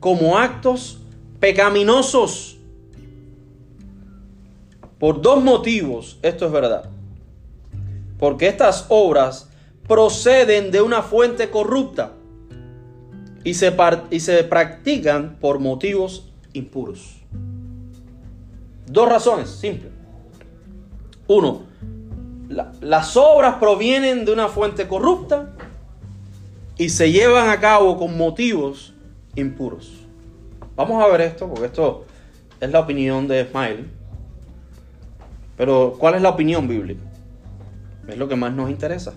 [0.00, 0.98] como actos
[1.40, 2.56] pecaminosos.
[4.98, 6.90] Por dos motivos esto es verdad.
[8.18, 9.48] Porque estas obras
[9.86, 12.12] proceden de una fuente corrupta
[13.44, 13.74] y se,
[14.10, 17.16] y se practican por motivos impuros.
[18.86, 19.92] Dos razones simples.
[21.26, 21.62] Uno,
[22.80, 25.54] las obras provienen de una fuente corrupta
[26.76, 28.92] y se llevan a cabo con motivos
[29.34, 30.02] impuros.
[30.76, 32.04] Vamos a ver esto, porque esto
[32.60, 33.90] es la opinión de Ismael.
[35.56, 37.02] Pero, ¿cuál es la opinión bíblica?
[38.08, 39.14] Es lo que más nos interesa.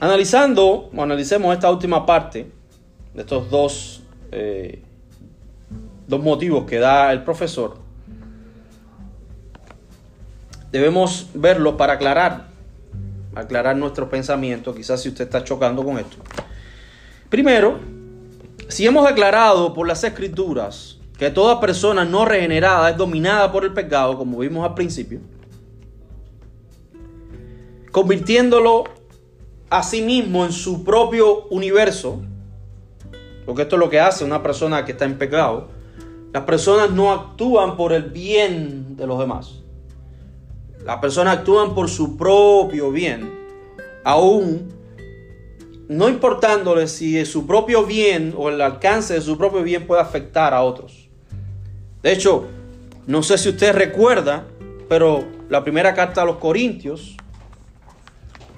[0.00, 2.50] Analizando, o analicemos esta última parte
[3.14, 4.82] de estos dos, eh,
[6.06, 7.78] dos motivos que da el profesor,
[10.70, 12.48] debemos verlo para aclarar,
[13.34, 16.16] aclarar nuestro pensamiento, quizás si usted está chocando con esto.
[17.28, 17.78] Primero,
[18.68, 23.72] si hemos declarado por las escrituras que toda persona no regenerada es dominada por el
[23.72, 25.20] pecado, como vimos al principio,
[27.90, 28.84] convirtiéndolo
[29.68, 32.22] a sí mismo en su propio universo,
[33.46, 35.68] porque esto es lo que hace una persona que está en pecado,
[36.32, 39.60] las personas no actúan por el bien de los demás.
[40.84, 43.32] Las personas actúan por su propio bien,
[44.04, 44.72] aún
[45.88, 50.54] no importándole si su propio bien o el alcance de su propio bien puede afectar
[50.54, 51.08] a otros.
[52.00, 52.46] De hecho,
[53.08, 54.46] no sé si usted recuerda,
[54.88, 57.16] pero la primera carta a los Corintios,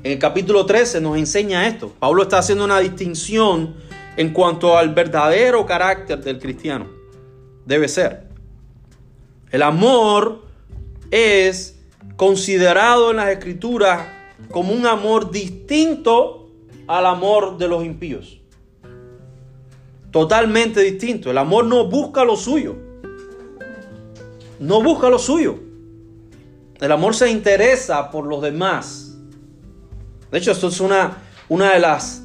[0.04, 1.92] en el capítulo 13 nos enseña esto.
[1.98, 3.76] Pablo está haciendo una distinción
[4.16, 6.86] en cuanto al verdadero carácter del cristiano.
[7.64, 8.28] Debe ser.
[9.50, 10.42] El amor
[11.10, 11.78] es
[12.16, 14.06] considerado en las escrituras
[14.50, 16.50] como un amor distinto
[16.86, 18.40] al amor de los impíos.
[20.10, 21.30] Totalmente distinto.
[21.30, 22.76] El amor no busca lo suyo.
[24.60, 25.58] No busca lo suyo.
[26.80, 29.16] El amor se interesa por los demás.
[30.30, 32.24] De hecho, esto es una, una de las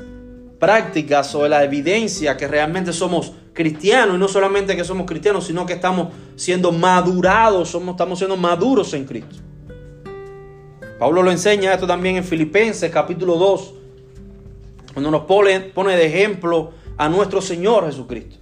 [0.59, 5.45] prácticas o de la evidencia que realmente somos cristianos y no solamente que somos cristianos,
[5.45, 9.35] sino que estamos siendo madurados, somos, estamos siendo maduros en Cristo.
[10.99, 13.73] Pablo lo enseña esto también en Filipenses capítulo 2,
[14.93, 18.37] cuando nos pone, pone de ejemplo a nuestro Señor Jesucristo.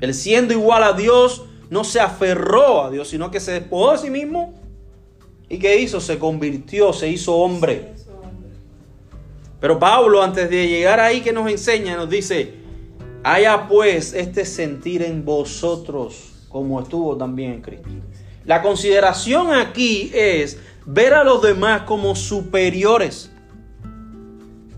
[0.00, 3.98] Él siendo igual a Dios, no se aferró a Dios, sino que se despojó a
[3.98, 4.54] sí mismo.
[5.48, 6.00] ¿Y qué hizo?
[6.00, 7.92] Se convirtió, se hizo hombre
[9.62, 12.52] pero Pablo, antes de llegar ahí que nos enseña, nos dice,
[13.22, 17.88] haya pues este sentir en vosotros como estuvo también en Cristo.
[18.44, 23.30] La consideración aquí es ver a los demás como superiores.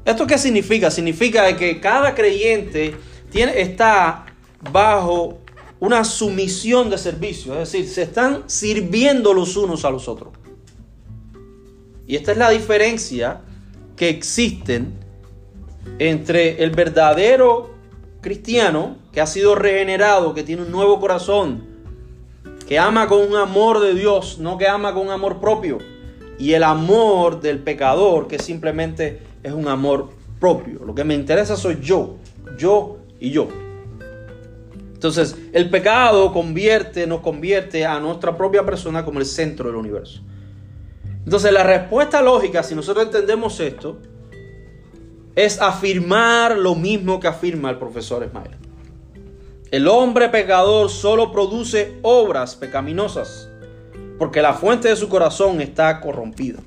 [0.05, 0.91] ¿Esto qué significa?
[0.91, 2.95] Significa que cada creyente
[3.31, 4.27] tiene, está
[4.71, 5.39] bajo
[5.81, 10.35] una sumisión de servicio, es decir, se están sirviendo los unos a los otros.
[12.07, 13.41] Y esta es la diferencia
[13.97, 14.95] que existen
[15.99, 17.75] entre el verdadero
[18.21, 21.65] cristiano que ha sido regenerado, que tiene un nuevo corazón,
[22.67, 25.79] que ama con un amor de Dios, no que ama con un amor propio,
[26.39, 30.85] y el amor del pecador, que simplemente es un amor propio.
[30.85, 32.17] Lo que me interesa soy yo,
[32.59, 33.49] yo y yo.
[34.95, 40.23] Entonces, el pecado convierte, nos convierte a nuestra propia persona como el centro del universo.
[41.25, 43.99] Entonces la respuesta lógica, si nosotros entendemos esto,
[45.35, 48.59] es afirmar lo mismo que afirma el profesor Smiley.
[49.71, 53.49] El hombre pecador solo produce obras pecaminosas
[54.19, 56.61] porque la fuente de su corazón está corrompida.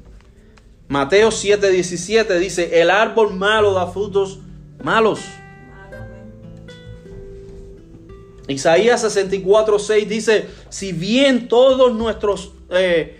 [0.87, 4.39] Mateo 7:17 dice, el árbol malo da frutos
[4.83, 5.19] malos.
[8.47, 13.17] Isaías 64:6 dice, si bien todos nuestros, eh,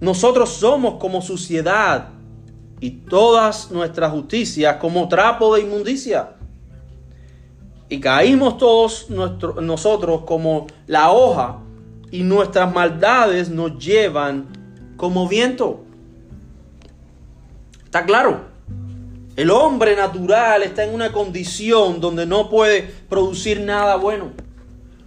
[0.00, 2.10] nosotros somos como suciedad
[2.80, 6.30] y todas nuestras justicias como trapo de inmundicia.
[7.88, 11.58] Y caímos todos nosotros como la hoja
[12.10, 14.46] y nuestras maldades nos llevan
[14.96, 15.84] como viento.
[17.84, 18.42] ¿Está claro?
[19.36, 24.32] El hombre natural está en una condición donde no puede producir nada bueno.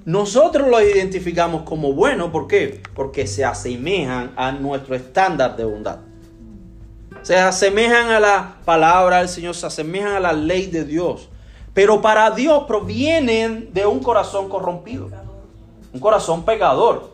[0.06, 2.82] Nosotros lo identificamos como bueno, ¿por qué?
[2.96, 6.00] Porque se asemejan a nuestro estándar de bondad.
[7.22, 11.30] Se asemejan a la palabra del Señor, se asemejan a la ley de Dios.
[11.76, 15.08] Pero para Dios provienen de un corazón corrompido,
[15.94, 17.12] un corazón pecador.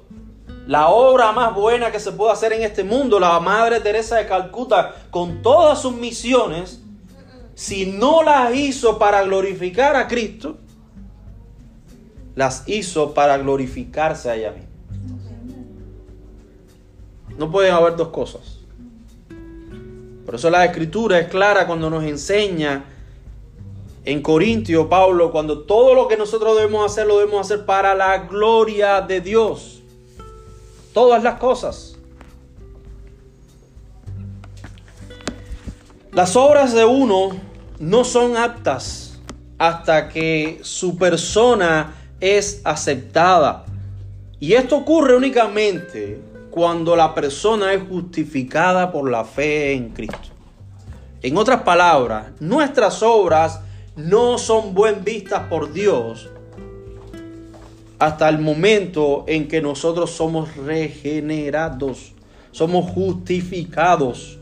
[0.66, 4.28] La obra más buena que se puede hacer en este mundo, la Madre Teresa de
[4.28, 6.80] Calcuta, con todas sus misiones,
[7.54, 10.58] si no las hizo para glorificar a Cristo,
[12.38, 14.70] las hizo para glorificarse a ella misma.
[17.36, 18.60] No pueden haber dos cosas.
[20.24, 22.86] Por eso la escritura es clara cuando nos enseña
[24.06, 28.20] en Corintio, Pablo, cuando todo lo que nosotros debemos hacer lo debemos hacer para la
[28.20, 29.82] gloria de Dios.
[30.94, 31.98] Todas las cosas.
[36.12, 37.30] Las obras de uno
[37.80, 39.20] no son aptas
[39.58, 43.66] hasta que su persona es aceptada.
[44.40, 46.20] Y esto ocurre únicamente
[46.52, 50.30] cuando la persona es justificada por la fe en Cristo.
[51.22, 53.62] En otras palabras, nuestras obras
[53.96, 56.30] no son buen vistas por Dios
[58.00, 62.14] hasta el momento en que nosotros somos regenerados,
[62.52, 64.38] somos justificados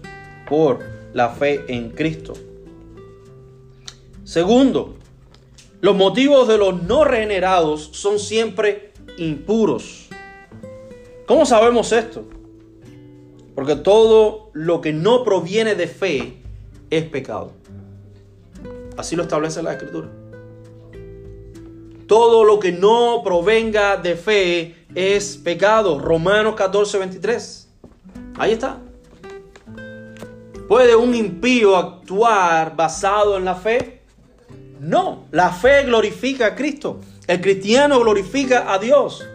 [0.49, 0.79] por
[1.13, 2.33] la fe en Cristo.
[4.25, 4.95] Segundo,
[5.85, 10.07] los motivos de los no regenerados son siempre impuros.
[11.27, 12.25] ¿Cómo sabemos esto?
[13.53, 16.41] Porque todo lo que no proviene de fe
[16.89, 17.51] es pecado.
[18.97, 20.09] Así lo establece la escritura.
[22.07, 25.99] Todo lo que no provenga de fe es pecado.
[25.99, 27.69] Romanos 14, 23.
[28.39, 28.79] Ahí está.
[30.67, 33.94] ¿Puede un impío actuar basado en la fe?
[34.85, 36.99] No, la fe glorifica a Cristo.
[37.25, 39.25] El cristiano glorifica a Dios.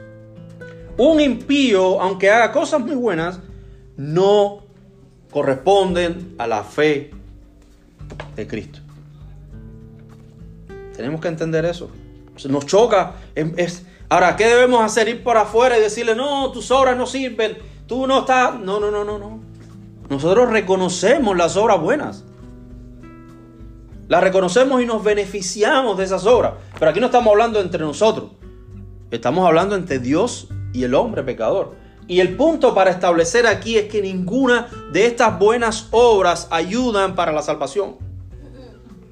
[0.97, 3.41] Un impío, aunque haga cosas muy buenas,
[3.97, 4.63] no
[5.29, 7.11] corresponden a la fe
[8.37, 8.79] de Cristo.
[10.95, 11.91] Tenemos que entender eso.
[12.49, 13.17] Nos choca.
[13.35, 15.09] Es, ahora, ¿qué debemos hacer?
[15.09, 18.55] Ir por afuera y decirle, no, tus obras no sirven, tú no estás...
[18.61, 19.41] No, no, no, no, no.
[20.09, 22.25] Nosotros reconocemos las obras buenas.
[24.11, 26.55] Las reconocemos y nos beneficiamos de esas obras.
[26.77, 28.33] Pero aquí no estamos hablando entre nosotros.
[29.13, 31.77] Estamos hablando entre Dios y el hombre pecador.
[32.09, 37.31] Y el punto para establecer aquí es que ninguna de estas buenas obras ayudan para
[37.31, 37.99] la salvación.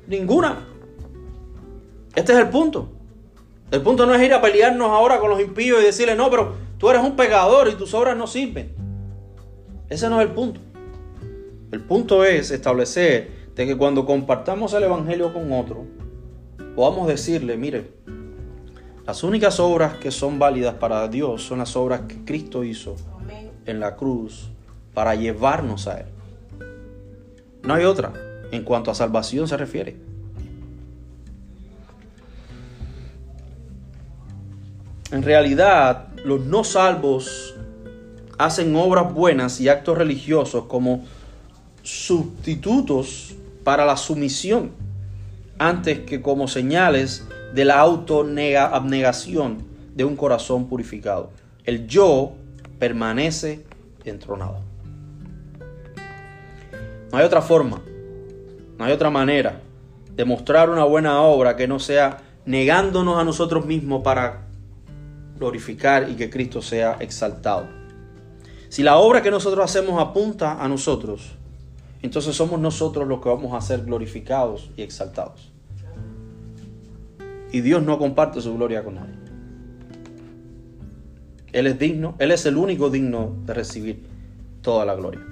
[0.08, 0.66] Ninguna.
[2.16, 2.88] Este es el punto.
[3.70, 6.54] El punto no es ir a pelearnos ahora con los impíos y decirle, no, pero
[6.76, 8.74] tú eres un pecador y tus obras no sirven.
[9.88, 10.58] Ese no es el punto.
[11.70, 15.84] El punto es establecer de que cuando compartamos el Evangelio con otro,
[16.76, 17.90] podamos decirle, mire,
[19.04, 22.94] las únicas obras que son válidas para Dios son las obras que Cristo hizo
[23.66, 24.48] en la cruz
[24.94, 26.06] para llevarnos a Él.
[27.64, 28.12] No hay otra
[28.52, 29.96] en cuanto a salvación se refiere.
[35.10, 37.56] En realidad, los no salvos
[38.38, 41.04] hacen obras buenas y actos religiosos como
[41.82, 43.34] sustitutos
[43.64, 44.72] para la sumisión,
[45.58, 49.58] antes que como señales de la autoabnegación
[49.94, 51.30] de un corazón purificado.
[51.64, 52.34] El yo
[52.78, 53.64] permanece
[54.04, 54.60] entronado.
[57.10, 57.80] No hay otra forma,
[58.78, 59.60] no hay otra manera
[60.14, 64.42] de mostrar una buena obra que no sea negándonos a nosotros mismos para
[65.38, 67.68] glorificar y que Cristo sea exaltado.
[68.68, 71.37] Si la obra que nosotros hacemos apunta a nosotros,
[72.02, 75.52] entonces somos nosotros los que vamos a ser glorificados y exaltados.
[77.50, 79.14] Y Dios no comparte su gloria con nadie.
[81.52, 84.06] Él es digno, Él es el único digno de recibir
[84.60, 85.24] toda la gloria.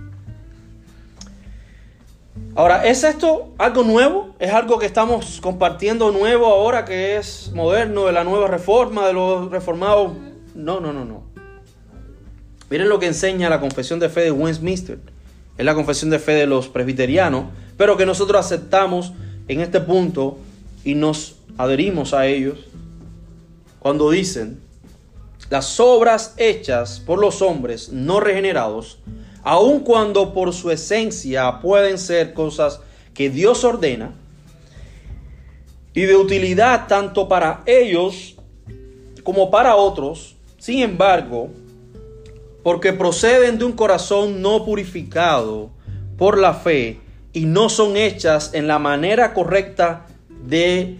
[2.54, 4.34] Ahora, ¿es esto algo nuevo?
[4.38, 9.12] ¿Es algo que estamos compartiendo nuevo ahora que es moderno, de la nueva reforma, de
[9.12, 10.12] los reformados?
[10.54, 11.24] No, no, no, no.
[12.70, 14.98] Miren lo que enseña la confesión de fe de Westminster.
[15.58, 17.46] Es la confesión de fe de los presbiterianos,
[17.76, 19.12] pero que nosotros aceptamos
[19.48, 20.38] en este punto
[20.84, 22.58] y nos adherimos a ellos
[23.78, 24.60] cuando dicen,
[25.48, 28.98] las obras hechas por los hombres no regenerados,
[29.44, 32.80] aun cuando por su esencia pueden ser cosas
[33.14, 34.12] que Dios ordena,
[35.94, 38.36] y de utilidad tanto para ellos
[39.22, 41.50] como para otros, sin embargo,
[42.66, 45.70] porque proceden de un corazón no purificado
[46.18, 46.98] por la fe
[47.32, 50.08] y no son hechas en la manera correcta
[50.44, 50.96] de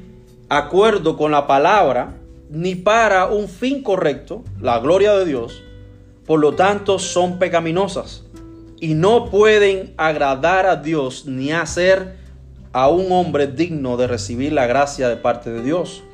[0.48, 2.14] acuerdo con la palabra,
[2.50, 5.60] ni para un fin correcto, la gloria de Dios,
[6.24, 8.22] por lo tanto son pecaminosas
[8.78, 12.14] y no pueden agradar a Dios ni hacer
[12.72, 16.04] a un hombre digno de recibir la gracia de parte de Dios.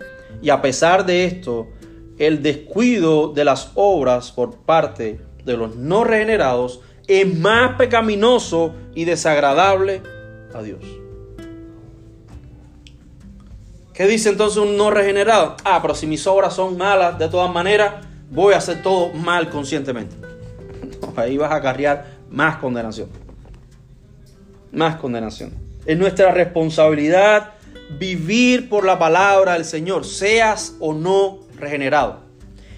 [0.41, 1.67] Y a pesar de esto,
[2.17, 9.05] el descuido de las obras por parte de los no regenerados es más pecaminoso y
[9.05, 10.03] desagradable
[10.55, 10.81] a Dios.
[13.93, 15.57] ¿Qué dice entonces un no regenerado?
[15.65, 19.51] Ah, pero si mis obras son malas, de todas maneras, voy a hacer todo mal
[19.51, 20.17] conscientemente.
[21.17, 23.09] ahí vas a acarrear más condenación.
[24.73, 25.53] Más condenación.
[25.85, 27.53] Es nuestra responsabilidad
[27.99, 32.21] vivir por la palabra del Señor, seas o no regenerado.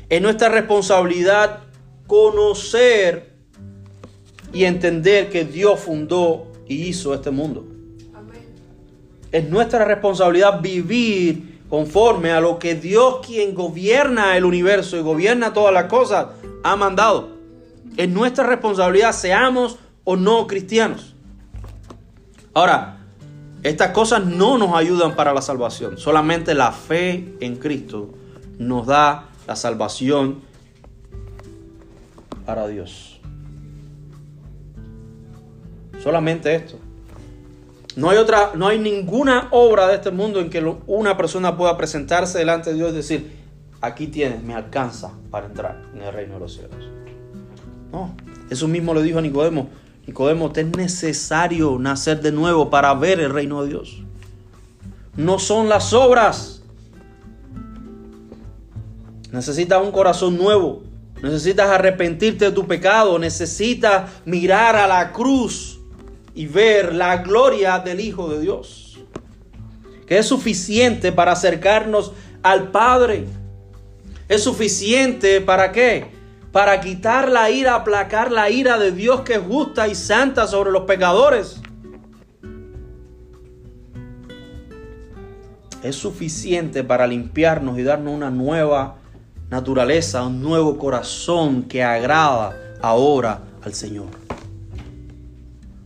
[0.08, 1.63] Es nuestra responsabilidad
[2.07, 3.34] conocer
[4.52, 7.66] y entender que Dios fundó y hizo este mundo.
[9.32, 15.52] Es nuestra responsabilidad vivir conforme a lo que Dios, quien gobierna el universo y gobierna
[15.52, 16.28] todas las cosas,
[16.62, 17.30] ha mandado.
[17.96, 21.14] Es nuestra responsabilidad, seamos o no cristianos.
[22.52, 22.98] Ahora,
[23.64, 25.98] estas cosas no nos ayudan para la salvación.
[25.98, 28.11] Solamente la fe en Cristo
[28.59, 30.42] nos da la salvación
[32.45, 33.20] para Dios.
[36.03, 36.78] Solamente esto.
[37.97, 41.76] No hay otra, no hay ninguna obra de este mundo en que una persona pueda
[41.76, 43.32] presentarse delante de Dios y decir,
[43.80, 46.76] aquí tienes, me alcanza para entrar en el reino de los cielos.
[47.92, 48.14] No,
[48.51, 49.68] eso mismo le dijo a Nicodemo.
[50.07, 54.03] Nicodemo, te es necesario nacer de nuevo para ver el reino de Dios.
[55.16, 56.62] No son las obras.
[59.30, 60.82] Necesitas un corazón nuevo.
[61.25, 63.18] Necesitas arrepentirte de tu pecado.
[63.18, 65.81] Necesitas mirar a la cruz
[66.35, 68.99] y ver la gloria del Hijo de Dios,
[70.07, 72.12] que es suficiente para acercarnos
[72.43, 73.25] al Padre.
[74.29, 76.09] Es suficiente para qué?
[76.53, 80.72] Para quitar la ira, aplacar la ira de Dios que es justa y santa sobre
[80.72, 81.59] los pecadores.
[85.83, 88.99] Es suficiente para limpiarnos y darnos una nueva
[89.55, 94.09] naturaleza, un nuevo corazón que agrada ahora al Señor.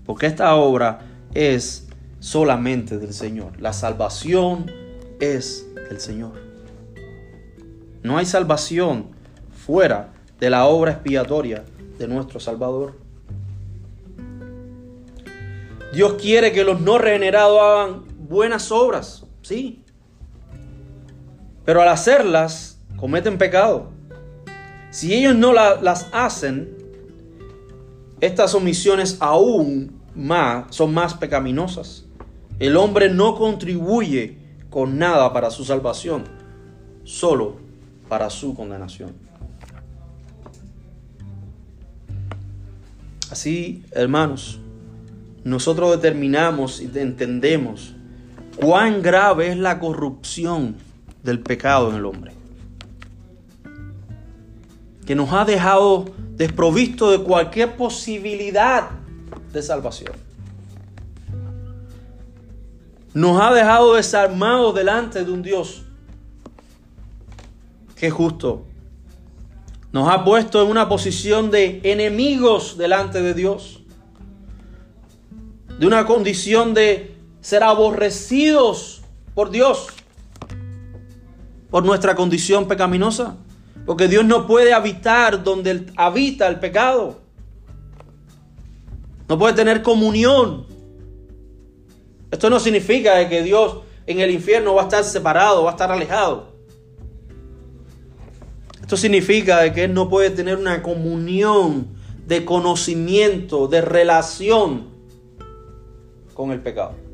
[0.07, 1.01] Porque esta obra
[1.35, 1.87] es
[2.19, 3.61] solamente del Señor.
[3.61, 4.73] La salvación
[5.21, 6.33] es del Señor.
[8.03, 9.09] No hay salvación
[9.53, 11.63] fuera de la obra expiatoria
[11.99, 12.95] de nuestro Salvador.
[15.93, 19.85] Dios quiere que los no regenerados hagan buenas obras, sí.
[21.67, 23.91] Pero al hacerlas, cometen pecado.
[24.91, 26.77] Si ellos no las hacen,
[28.21, 32.05] estas omisiones aún más, son más pecaminosas.
[32.59, 34.39] El hombre no contribuye
[34.71, 36.25] con nada para su salvación,
[37.05, 37.57] solo
[38.09, 39.13] para su condenación.
[43.31, 44.59] Así, hermanos,
[45.45, 47.95] nosotros determinamos y entendemos
[48.57, 50.77] cuán grave es la corrupción
[51.23, 52.38] del pecado en el hombre.
[55.09, 56.05] Que nos ha dejado
[56.37, 58.91] desprovisto de cualquier posibilidad
[59.55, 60.13] de salvación.
[63.15, 65.85] Nos ha dejado desarmados delante de un Dios
[67.97, 68.67] que es justo.
[69.93, 73.81] Nos ha puesto en una posición de enemigos delante de Dios.
[75.79, 79.01] De una condición de ser aborrecidos
[79.35, 79.87] por Dios.
[81.71, 83.39] Por nuestra condición pecaminosa.
[83.89, 87.23] Porque Dios no puede habitar donde habita el pecado.
[89.27, 90.67] No puede tener comunión.
[92.31, 95.91] Esto no significa que Dios en el infierno va a estar separado, va a estar
[95.91, 96.53] alejado.
[98.83, 101.89] Esto significa que Él no puede tener una comunión
[102.27, 104.89] de conocimiento, de relación
[106.35, 107.08] con el pecado.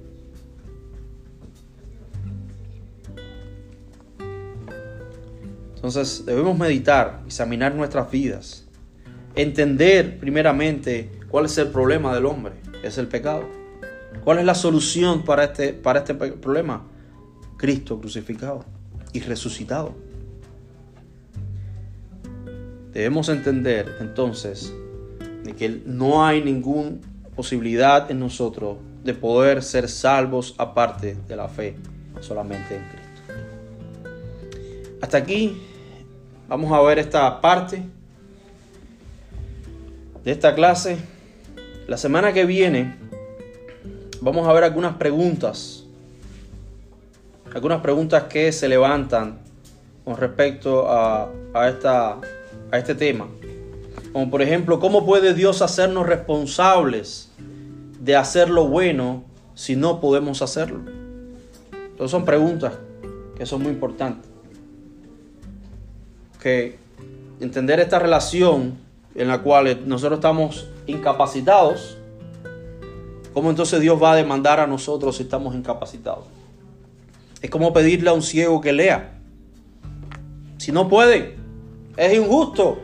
[5.85, 8.64] Entonces debemos meditar, examinar nuestras vidas,
[9.35, 13.45] entender primeramente cuál es el problema del hombre, es el pecado.
[14.24, 16.87] ¿Cuál es la solución para este, para este problema?
[17.59, 18.64] Cristo crucificado
[19.12, 19.95] y resucitado.
[22.95, 24.72] Debemos entender entonces
[25.43, 26.93] de que no hay ninguna
[27.37, 31.76] posibilidad en nosotros de poder ser salvos aparte de la fe
[32.20, 33.05] solamente en Cristo.
[35.03, 35.61] Hasta aquí
[36.49, 37.82] vamos a ver esta parte
[40.24, 40.99] de esta clase.
[41.86, 42.97] La semana que viene
[44.20, 45.84] vamos a ver algunas preguntas.
[47.55, 49.38] Algunas preguntas que se levantan
[50.05, 51.30] con respecto a,
[51.68, 52.18] esta,
[52.70, 53.28] a este tema.
[54.12, 57.30] Como por ejemplo, ¿cómo puede Dios hacernos responsables
[58.01, 59.24] de hacer lo bueno
[59.55, 60.80] si no podemos hacerlo?
[61.72, 62.72] Entonces son preguntas
[63.36, 64.34] que son muy importantes.
[66.45, 66.78] Que
[67.40, 68.78] entender esta relación
[69.16, 71.97] en la cual nosotros estamos incapacitados
[73.34, 76.24] ¿Cómo entonces Dios va a demandar a nosotros si estamos incapacitados?
[77.42, 79.18] Es como pedirle a un ciego que lea.
[80.57, 81.34] Si no puede,
[81.97, 82.78] es injusto.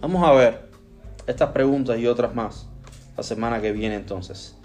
[0.00, 0.70] Vamos a ver
[1.26, 2.68] estas preguntas y otras más
[3.16, 4.56] la semana que viene entonces.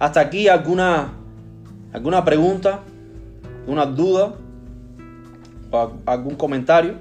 [0.00, 1.12] Hasta aquí alguna,
[1.92, 2.80] alguna pregunta,
[3.60, 4.34] alguna duda
[6.06, 6.96] algún comentario.